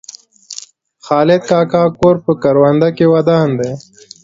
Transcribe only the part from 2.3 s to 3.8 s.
کرونده کې ودان دی.